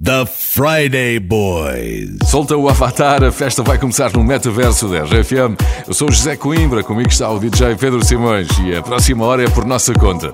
The 0.00 0.26
Friday 0.26 1.18
Boys. 1.18 2.18
Solta 2.30 2.56
o 2.56 2.68
Avatar, 2.68 3.24
a 3.24 3.32
festa 3.32 3.64
vai 3.64 3.78
começar 3.78 4.12
no 4.12 4.22
metaverso 4.22 4.86
da 4.86 5.02
RFM. 5.02 5.56
Eu 5.88 5.92
sou 5.92 6.08
José 6.08 6.36
Coimbra, 6.36 6.84
comigo 6.84 7.08
está 7.08 7.28
o 7.28 7.40
DJ 7.40 7.74
Pedro 7.74 8.04
Simões 8.04 8.46
e 8.64 8.76
a 8.76 8.80
próxima 8.80 9.24
hora 9.24 9.42
é 9.42 9.50
por 9.50 9.64
nossa 9.64 9.92
conta. 9.92 10.32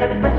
Bye. 0.00 0.33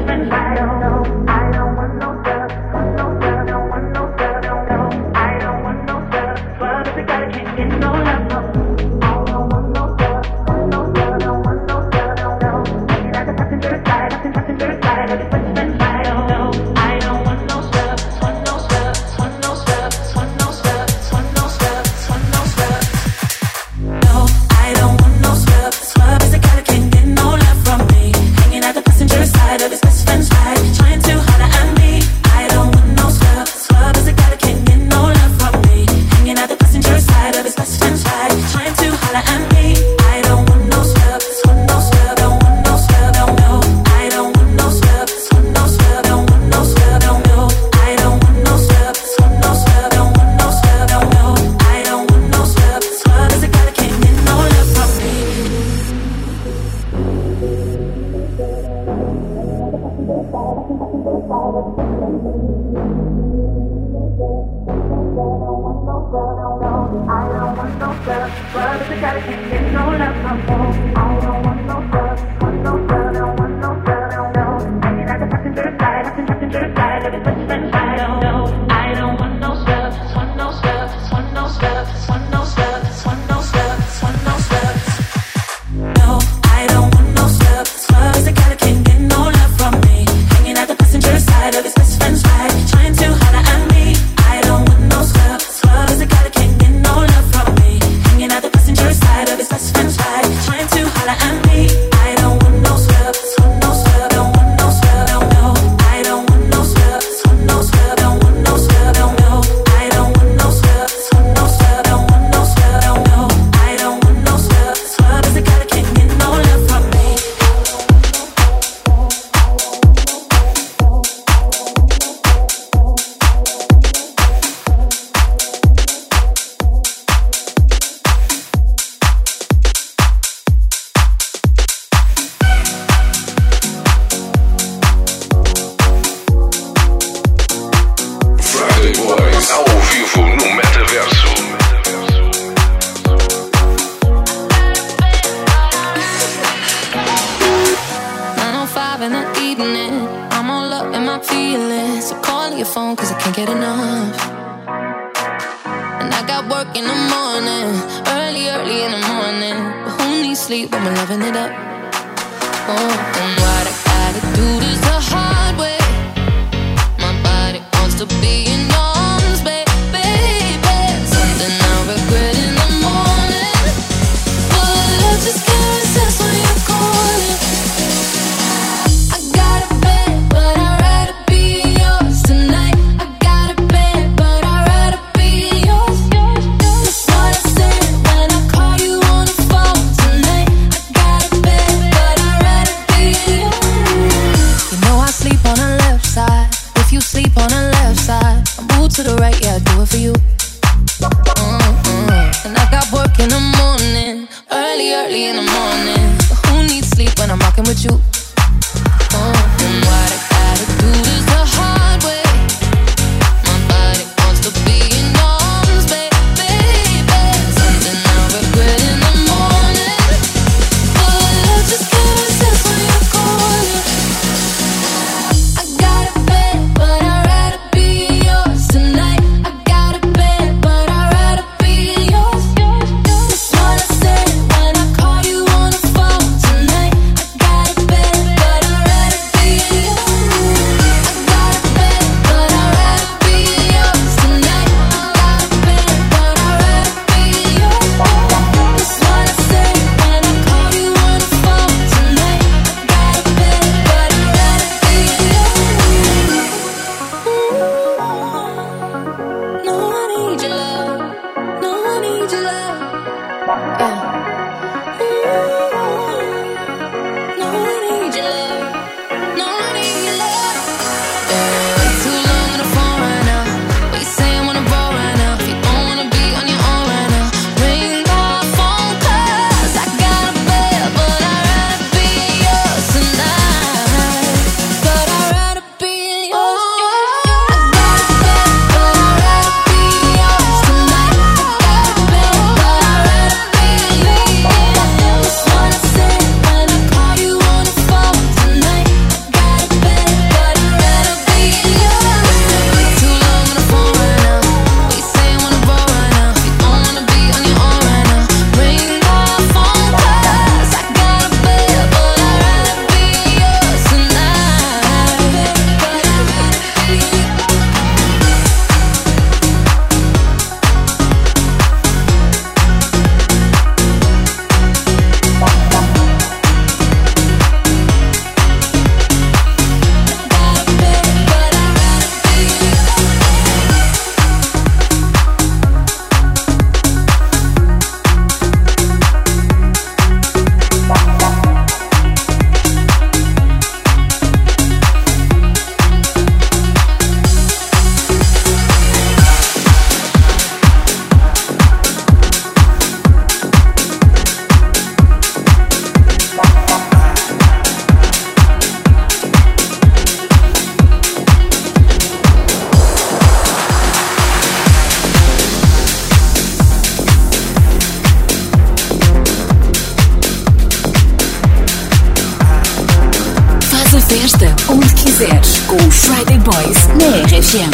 Faz 373.96 374.04
festa 374.08 374.54
onde 374.68 374.94
quiseres 374.94 375.62
com 375.68 375.78
o 375.78 375.90
Friday 375.90 376.38
Boys 376.40 376.88
na 376.88 377.06
RFM. 377.24 377.72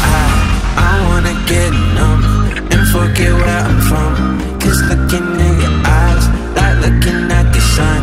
I, 0.00 0.24
I 0.78 1.06
wanna 1.06 1.34
get 1.44 1.70
numb 1.92 2.24
and 2.72 2.88
forget 2.88 3.30
where 3.34 3.60
I'm 3.60 3.78
from. 3.82 4.38
Cause 4.58 4.80
looking 4.88 5.38
in 5.38 5.60
your 5.60 5.76
eyes, 5.84 6.24
like 6.56 6.80
looking 6.80 7.30
at 7.30 7.52
the 7.52 7.60
sun. 7.60 8.00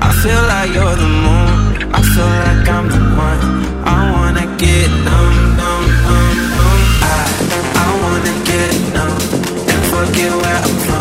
I 0.00 0.12
feel 0.22 0.40
like 0.46 0.72
you're 0.72 0.94
the 0.94 1.08
moon, 1.24 1.92
I 1.92 2.00
feel 2.14 2.30
like 2.46 2.68
I'm 2.68 2.88
the 2.88 3.00
one. 3.18 3.40
I 3.84 4.12
wanna 4.12 4.46
get 4.56 4.88
numb, 5.02 5.56
numb, 5.58 5.86
numb, 6.06 6.38
numb. 6.54 6.82
I, 7.02 7.90
wanna 8.02 8.34
get 8.44 8.72
numb 8.94 9.18
and 9.66 9.82
forget 9.90 10.30
where 10.30 10.58
I'm 10.62 10.78
from. 10.78 10.93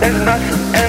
There's 0.00 0.14
nothing 0.24 0.74
else. 0.76 0.87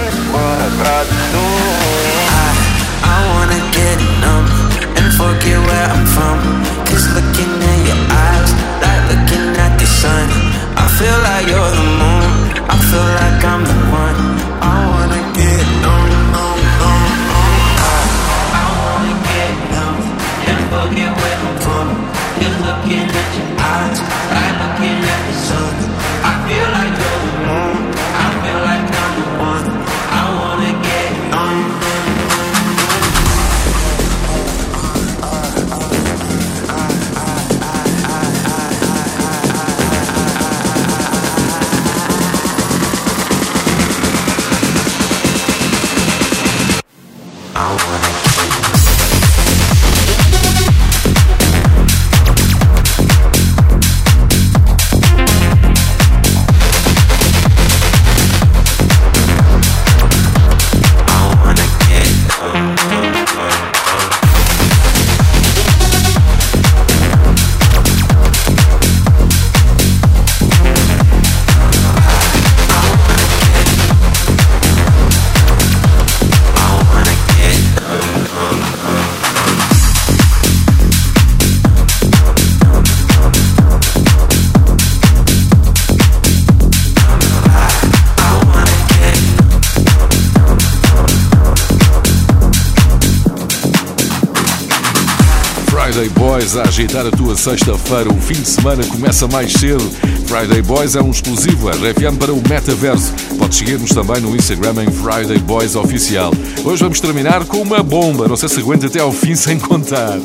Friday 95.91 96.09
Boys 96.09 96.55
a 96.55 96.61
agitar 96.61 97.03
a 97.07 97.09
tua 97.09 97.35
sexta-feira. 97.35 98.13
O 98.13 98.21
fim 98.21 98.35
de 98.35 98.47
semana 98.47 98.85
começa 98.85 99.27
mais 99.27 99.51
cedo. 99.51 99.83
Friday 100.27 100.61
Boys 100.61 100.95
é 100.95 101.01
um 101.01 101.09
exclusivo 101.09 101.67
a 101.67 101.71
RFM 101.71 102.15
para 102.19 102.31
o 102.31 102.35
metaverso. 102.47 103.11
Podes 103.39 103.57
seguir-nos 103.57 103.89
também 103.89 104.21
no 104.21 104.35
Instagram 104.35 104.83
em 104.83 104.91
Friday 104.91 105.39
Boys 105.39 105.75
Oficial. 105.75 106.31
Hoje 106.63 106.83
vamos 106.83 106.99
terminar 106.99 107.43
com 107.45 107.63
uma 107.63 107.81
bomba. 107.81 108.27
Não 108.27 108.35
sei 108.35 108.49
se 108.49 108.59
aguenta 108.59 108.85
até 108.85 108.99
ao 108.99 109.11
fim 109.11 109.33
sem 109.33 109.57
contar. 109.57 110.19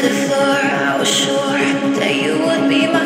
metaphor. 0.00 0.36
I 0.36 0.96
was 0.98 1.08
sure 1.08 1.58
that 1.98 2.14
you 2.14 2.38
would 2.38 2.68
be 2.68 2.86
my. 2.86 2.97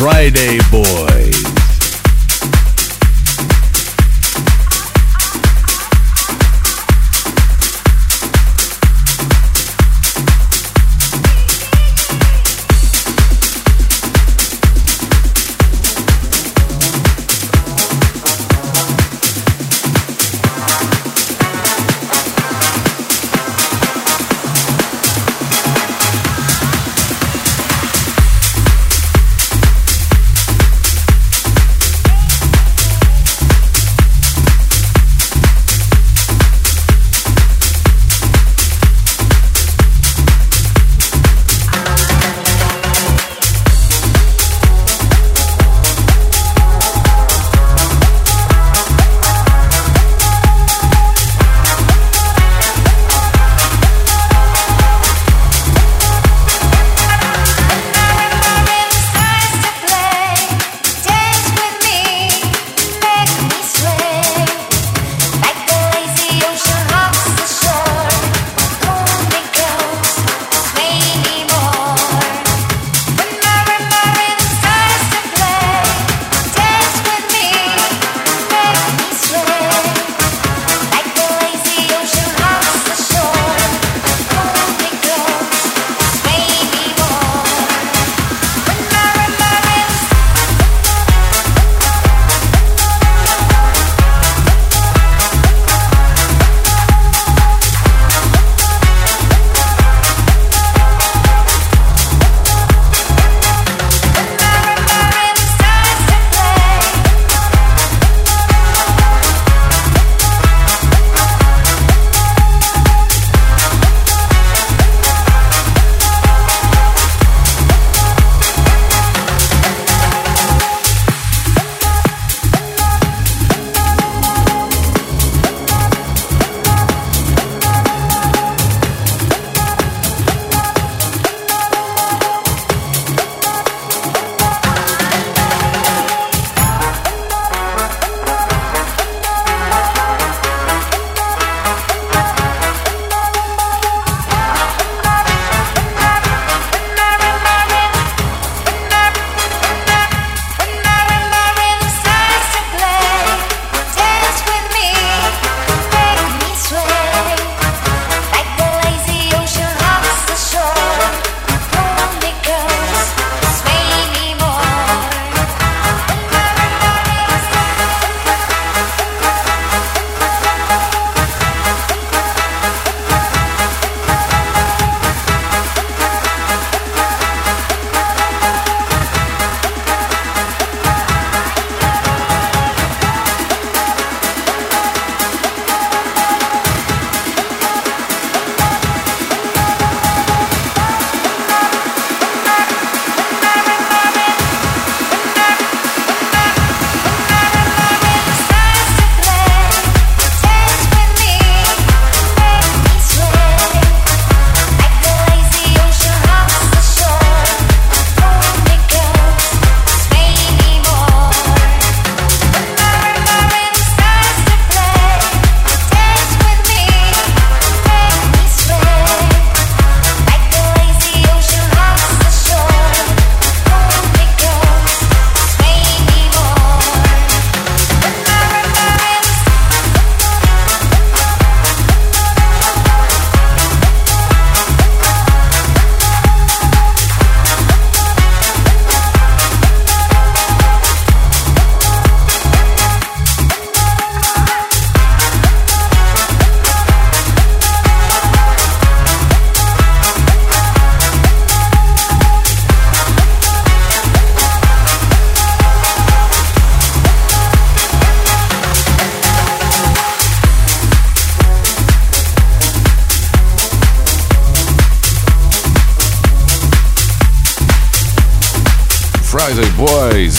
Friday 0.00 0.58
Boy. 0.70 1.29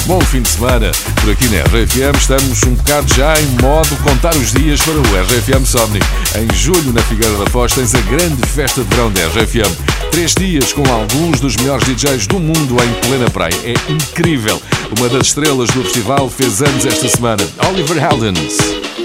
Bom 0.08 0.20
fim 0.20 0.42
de 0.42 0.50
semana 0.50 0.92
por 1.22 1.32
aqui 1.32 1.46
na 1.50 1.62
RFM. 1.64 2.18
Estamos 2.18 2.64
um 2.64 2.74
bocado 2.74 3.14
já 3.14 3.40
em 3.40 3.46
modo 3.62 3.96
contar 4.04 4.36
os 4.36 4.52
dias 4.52 4.82
para 4.82 4.96
o 4.96 5.02
RFM 5.02 5.66
Somni. 5.66 6.00
Em 6.36 6.56
julho, 6.56 6.92
na 6.92 7.02
Figueira 7.04 7.38
da 7.38 7.46
Foz, 7.50 7.74
tens 7.74 7.94
a 7.94 8.02
grande 8.02 8.42
festa 8.48 8.84
de 8.84 8.90
verão 8.90 9.12
da 9.12 9.22
RFM. 9.28 9.72
Três 10.12 10.34
dias 10.34 10.74
com 10.74 10.84
alguns 10.92 11.40
dos 11.40 11.56
melhores 11.58 11.88
DJs 11.88 12.28
do 12.28 12.40
mundo 12.40 12.78
em 12.84 13.08
plena 13.08 13.30
praia. 13.30 13.56
É 13.64 13.74
incrível. 13.92 14.62
Uma 14.98 15.08
das 15.08 15.28
estrelas 15.28 15.70
do 15.70 15.84
festival 15.84 16.30
fez 16.30 16.62
anos 16.62 16.86
esta 16.86 17.08
semana, 17.08 17.44
Oliver 17.70 17.98
Heldens. 17.98 19.01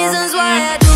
reasons 0.00 0.32
why 0.34 0.72
I 0.72 0.78
do 0.78 0.89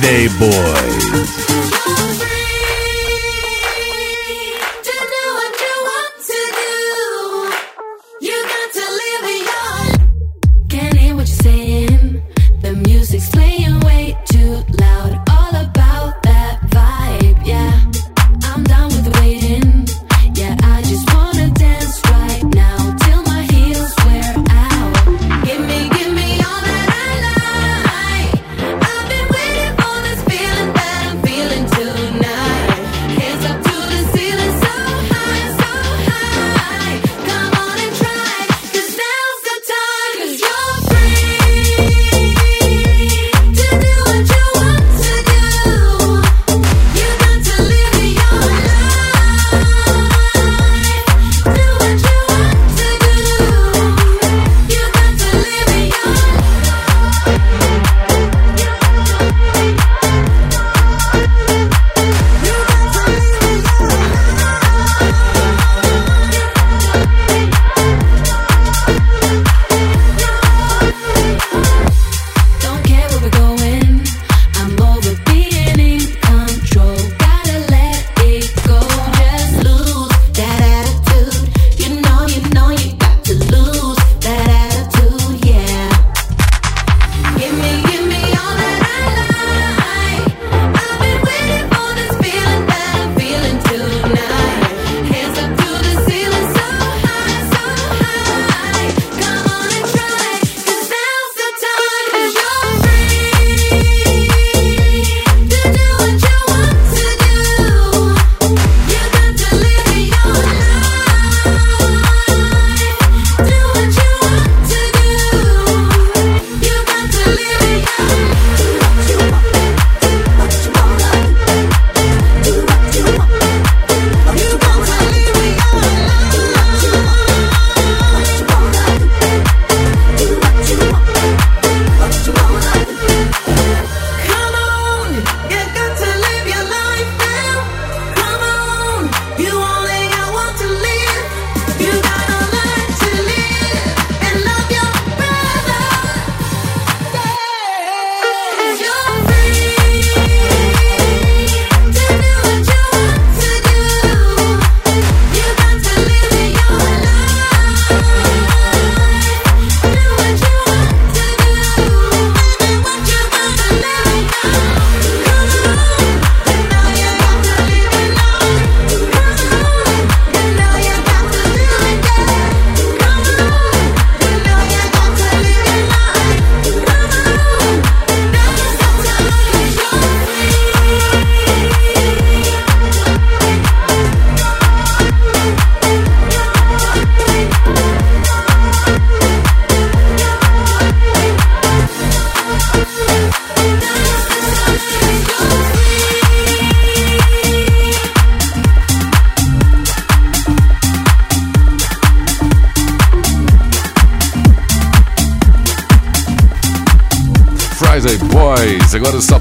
Day 0.00 0.28
Boy. 0.38 0.79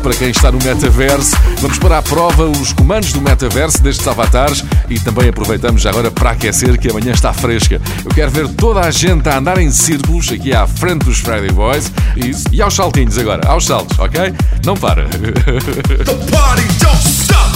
para 0.09 0.17
quem 0.17 0.29
está 0.31 0.51
no 0.51 0.57
metaverso. 0.57 1.35
Vamos 1.59 1.77
para 1.77 1.99
a 1.99 2.01
prova 2.01 2.45
os 2.45 2.73
comandos 2.73 3.13
do 3.13 3.21
metaverso 3.21 3.83
destes 3.83 4.07
avatares 4.07 4.63
e 4.89 4.99
também 4.99 5.29
aproveitamos 5.29 5.85
agora 5.85 6.09
para 6.09 6.31
aquecer 6.31 6.79
que 6.79 6.89
amanhã 6.89 7.11
está 7.11 7.31
fresca. 7.31 7.79
Eu 8.03 8.09
quero 8.09 8.31
ver 8.31 8.47
toda 8.47 8.79
a 8.79 8.89
gente 8.89 9.29
a 9.29 9.37
andar 9.37 9.59
em 9.59 9.69
círculos 9.69 10.31
aqui 10.31 10.51
à 10.51 10.65
frente 10.65 11.05
dos 11.05 11.19
Friday 11.19 11.51
Boys 11.51 11.91
Isso. 12.15 12.45
e 12.51 12.59
aos 12.59 12.73
saltinhos 12.73 13.19
agora, 13.19 13.47
aos 13.47 13.67
saltos, 13.67 13.99
ok? 13.99 14.33
Não 14.65 14.75
para. 14.75 15.05
The 15.13 16.31
party 16.31 16.63
don't 16.79 17.07
stop. 17.07 17.48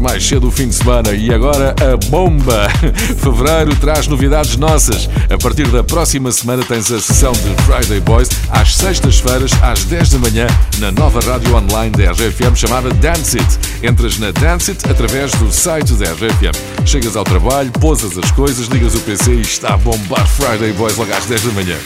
Mais 0.00 0.26
cedo 0.26 0.48
o 0.48 0.50
fim 0.50 0.68
de 0.68 0.74
semana 0.74 1.12
e 1.12 1.32
agora 1.32 1.74
a 1.80 1.96
bomba! 2.08 2.68
Fevereiro 3.16 3.74
traz 3.76 4.06
novidades 4.06 4.56
nossas. 4.56 5.08
A 5.30 5.38
partir 5.38 5.66
da 5.68 5.82
próxima 5.82 6.30
semana 6.32 6.64
tens 6.64 6.90
a 6.90 7.00
sessão 7.00 7.32
de 7.32 7.62
Friday 7.62 8.00
Boys 8.00 8.28
às 8.50 8.74
sextas-feiras 8.76 9.50
às 9.62 9.84
10 9.84 10.10
da 10.10 10.18
manhã 10.18 10.46
na 10.78 10.90
nova 10.90 11.20
rádio 11.20 11.54
online 11.54 11.90
da 11.90 12.12
RFM 12.12 12.54
chamada 12.54 12.92
Dance 12.94 13.38
It. 13.38 13.58
Entras 13.82 14.18
na 14.18 14.30
Dance 14.30 14.70
It 14.70 14.90
através 14.90 15.32
do 15.32 15.52
site 15.52 15.92
da 15.94 16.06
RFM. 16.06 16.86
Chegas 16.86 17.16
ao 17.16 17.24
trabalho, 17.24 17.70
pousas 17.72 18.16
as 18.18 18.30
coisas, 18.30 18.66
ligas 18.68 18.94
o 18.94 19.00
PC 19.00 19.34
e 19.34 19.40
está 19.40 19.74
a 19.74 19.76
bombar 19.76 20.26
Friday 20.26 20.72
Boys 20.72 20.96
logo 20.96 21.12
às 21.12 21.26
10 21.26 21.42
da 21.42 21.52
manhã. 21.52 21.76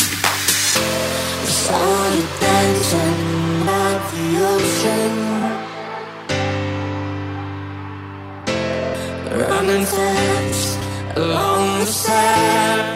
running 4.91 5.28
fast 9.91 10.79
along 11.17 11.79
the 11.81 11.87
sand. 11.87 12.89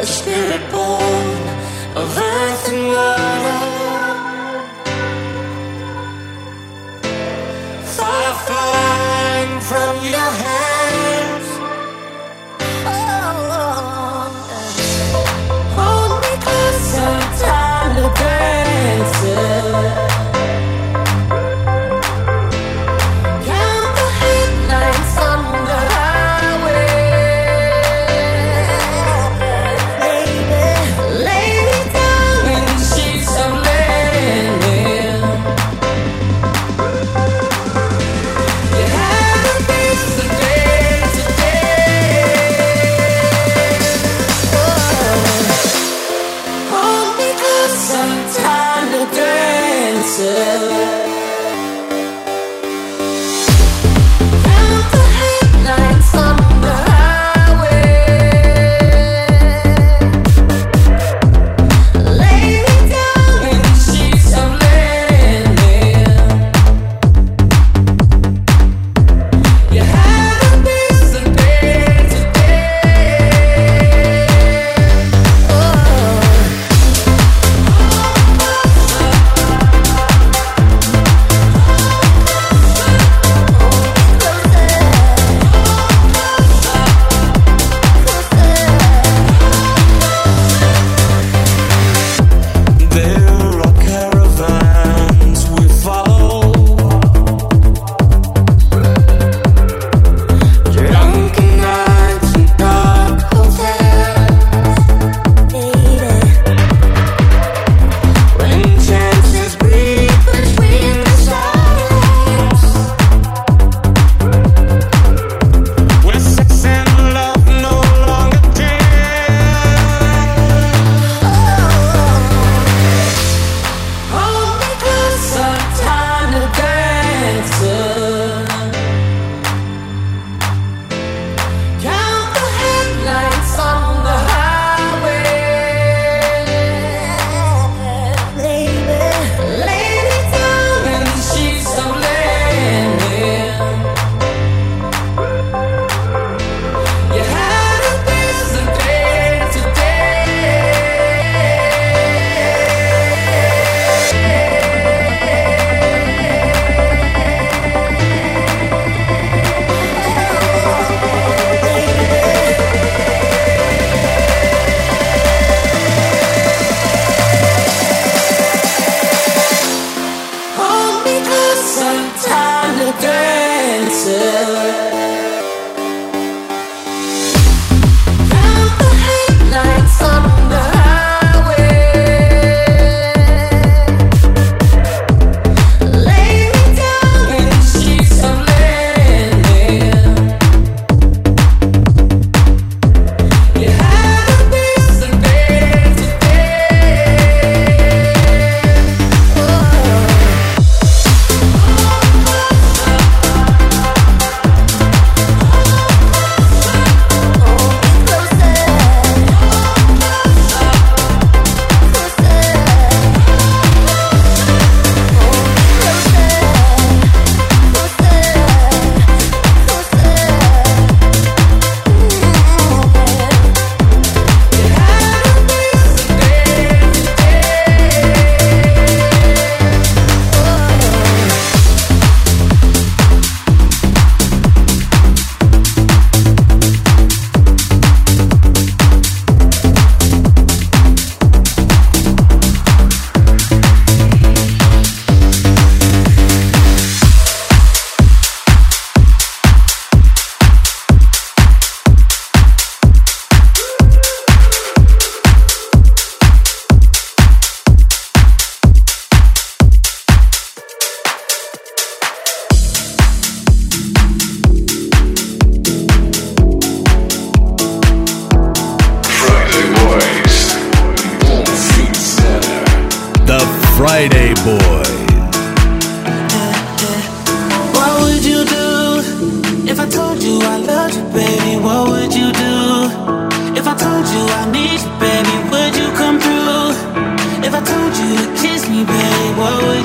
A 0.00 0.06
spirit 0.06 0.70
born 0.70 1.25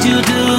you 0.03 0.19
do. 0.23 0.50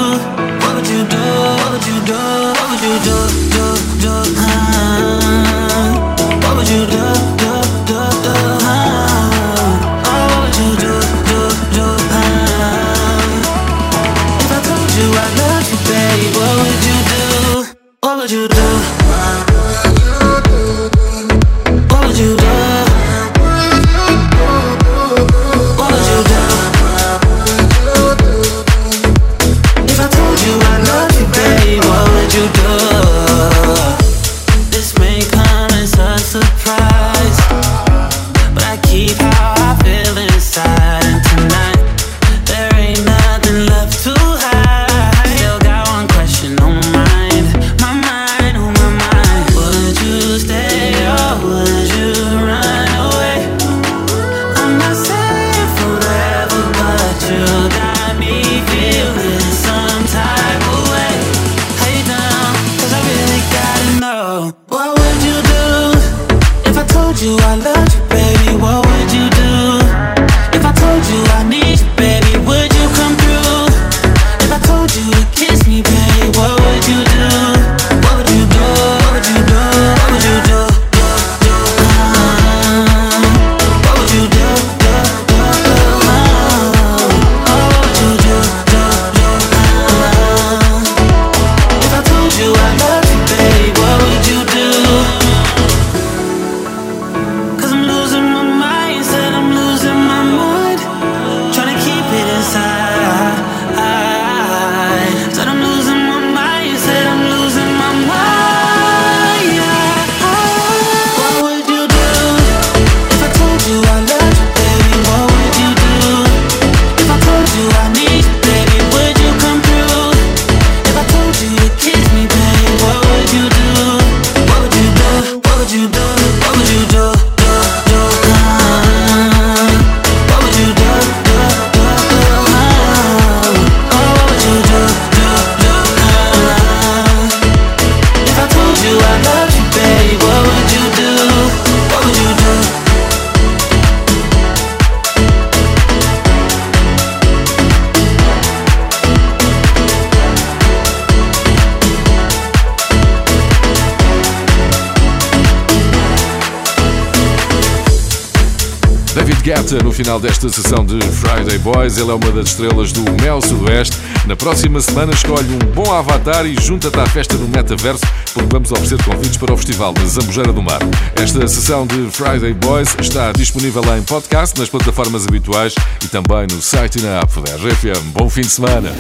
final 160.03 160.19
desta 160.19 160.49
sessão 160.49 160.85
de 160.85 161.01
Friday 161.01 161.59
Boys. 161.59 161.97
Ele 161.97 162.11
é 162.11 162.15
uma 162.15 162.33
das 162.33 162.49
estrelas 162.49 162.91
do 162.91 163.05
Mel 163.23 163.41
Sudoeste. 163.41 163.97
Na 164.27 164.35
próxima 164.35 164.81
semana 164.81 165.13
escolhe 165.13 165.47
um 165.55 165.73
bom 165.73 165.93
avatar 165.93 166.45
e 166.45 166.61
junta-te 166.61 166.99
à 166.99 167.07
festa 167.07 167.37
no 167.37 167.47
Metaverso, 167.47 168.05
porque 168.35 168.49
vamos 168.51 168.73
oferecer 168.73 169.01
convites 169.05 169.37
para 169.37 169.55
o 169.55 169.57
Festival 169.57 169.93
da 169.93 170.05
Zambujeira 170.05 170.53
do 170.53 170.61
Mar. 170.61 170.81
Esta 171.15 171.47
sessão 171.47 171.87
de 171.87 172.11
Friday 172.11 172.53
Boys 172.53 172.97
está 173.01 173.31
disponível 173.31 173.83
em 173.97 174.03
podcast, 174.03 174.59
nas 174.59 174.69
plataformas 174.69 175.25
habituais 175.25 175.73
e 176.05 176.09
também 176.09 176.49
no 176.51 176.61
site 176.61 176.99
e 176.99 177.03
na 177.03 177.21
app 177.21 177.33
da 177.41 177.55
RFM. 177.55 178.03
Bom 178.13 178.29
fim 178.29 178.41
de 178.41 178.51
semana. 178.51 178.93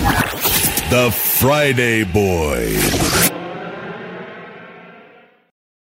The 0.89 1.11
Friday 1.11 2.05
Boys. 2.05 3.42